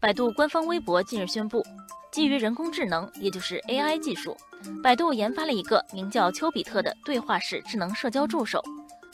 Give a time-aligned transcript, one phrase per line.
[0.00, 1.62] 百度官方微博近日宣布，
[2.10, 4.34] 基于人工智能，也就是 AI 技术，
[4.82, 8.64] 百度研发了一个名叫丘比特的对话式智能社交助手。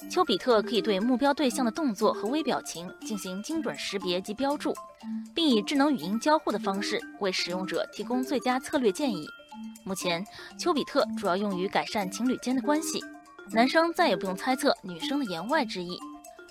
[0.08, 4.72] 丘比特可以对目标对象的动作和微表情进行精准识别及标注，
[5.34, 9.26] 并以智能语音交互的方式为使用者提供最佳策略建议。
[9.82, 10.24] 目前，
[10.56, 13.02] 丘比特主要用于改善情侣间的关系，
[13.50, 15.98] 男生再也不用猜测女生的言外之意，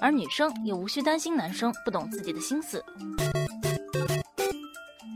[0.01, 2.83] 而女生也无需担心男生不懂自己的心思。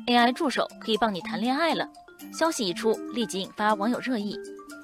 [0.10, 1.88] AI 助手可以帮你谈恋爱了，
[2.34, 4.36] 消息一出，立即引发网友热议。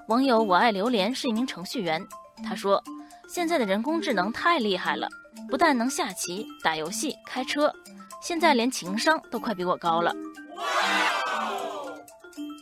[0.08, 2.00] 网友我爱榴莲是一名程序员，
[2.44, 2.80] 他说
[3.28, 5.10] ：“现在的人工智能太厉害了，
[5.50, 7.74] 不但能下棋、打游戏、开车，
[8.22, 10.14] 现在连情商都快比我高了。”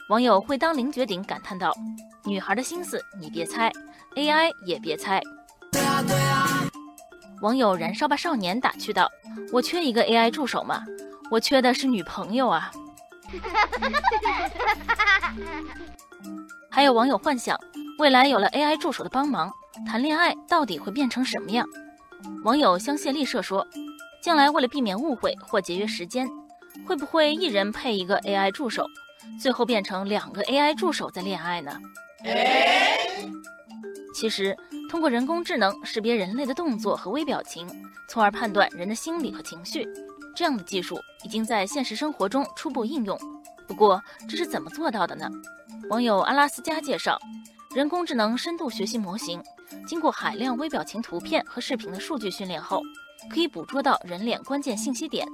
[0.08, 1.76] 网友会当凌绝顶感叹道
[2.24, 3.70] ：“女孩的心思你别猜
[4.16, 5.22] ，AI 也别猜。”
[7.44, 9.12] 网友燃烧吧少年打趣道
[9.52, 10.82] ：“我缺一个 AI 助手吗？”
[11.30, 12.72] 我缺的是女朋友啊！
[16.70, 17.60] 还有网友幻想，
[17.98, 19.52] 未来有了 AI 助手的帮忙，
[19.86, 21.68] 谈恋爱到底会变成什么样？
[22.44, 23.66] 网友香榭丽舍说，
[24.22, 26.30] 将来为了避免误会或节约时间，
[26.86, 28.86] 会不会一人配一个 AI 助手，
[29.42, 31.80] 最后变成两个 AI 助手在恋爱呢？
[34.16, 34.56] 其实，
[34.90, 37.68] 通过人工智能识别人类的动作和微表情，
[38.08, 39.88] 从而判断人的心理和情绪。
[40.36, 43.18] 这样的技术已经在现实生活中初步应用，
[43.68, 45.30] 不过这是怎么做到的呢？
[45.90, 47.20] 网友阿拉斯加介绍，
[47.76, 49.42] 人工智能深度学习模型
[49.88, 52.82] 经过海量微表情图片和视频的数据训练后，
[53.30, 55.28] 可以捕捉到人脸关键信息点，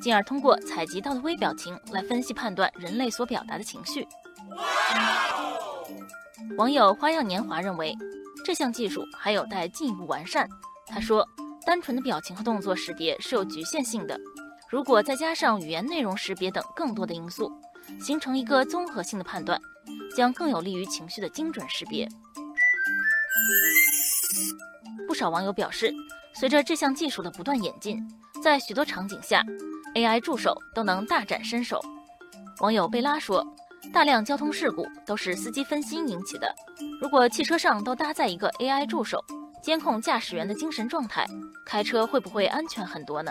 [0.00, 4.06] 进而通过采集到的微表情来分析判断人类所表达的情绪。
[6.56, 7.96] 网友花样年华认为，
[8.44, 10.48] 这项技术还有待进一步完善。
[10.86, 11.26] 他说，
[11.64, 14.18] 单纯的表情和动作识别是有局限性的。
[14.70, 17.50] 如果再加上语言内容识别等更多的因素，
[18.00, 19.60] 形成一个综合性的判断，
[20.16, 22.08] 将更有利于情绪的精准识别。
[25.08, 25.92] 不少网友表示，
[26.32, 28.00] 随着这项技术的不断演进，
[28.40, 29.44] 在许多场景下
[29.96, 31.80] ，AI 助手都能大展身手。
[32.60, 33.44] 网友贝拉说，
[33.92, 36.54] 大量交通事故都是司机分心引起的。
[37.00, 39.24] 如果汽车上都搭载一个 AI 助手，
[39.62, 41.26] 监控驾驶员的精神状态，
[41.64, 43.30] 开车会不会安全很多呢？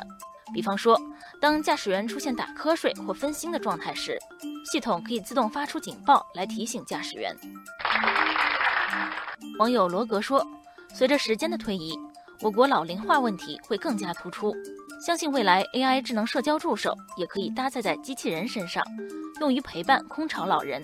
[0.54, 1.00] 比方说，
[1.40, 4.18] 当驾驶员出现打瞌睡或分心的状态时，
[4.72, 7.36] 系统可以自动发出警报来提醒驾驶员。
[9.60, 10.46] 网友罗格说
[10.94, 11.98] ：“随着时间的推移，
[12.42, 14.56] 我国老龄化问题会更加突出。
[15.06, 18.84] 相信未来 AI 智能社交助手也可以搭载在机器人身上，
[19.40, 20.82] 用于陪伴空巢老人。”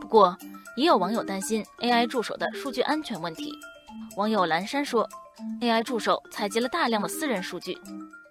[0.00, 0.36] 不过，
[0.76, 3.52] 也有网友担心 AI 助手的数据安全问题。
[4.16, 5.08] 网友蓝山说。
[5.60, 7.76] AI 助手采集了大量的私人数据，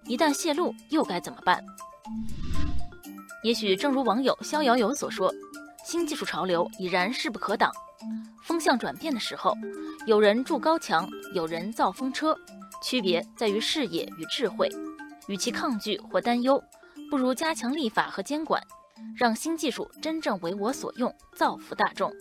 [0.06, 1.64] 一旦泄露又该怎么办？
[3.44, 5.32] 也许正如网友逍遥游所说，
[5.86, 7.72] 新技术潮流已然势不可挡，
[8.42, 9.54] 风向转变的时候，
[10.08, 12.36] 有人筑高墙，有人造风车，
[12.82, 14.68] 区别在于视野与智慧。
[15.28, 16.60] 与其抗拒或担忧，
[17.12, 18.60] 不如加强立法和监管，
[19.16, 22.12] 让新技术真正为我所用，造福大众。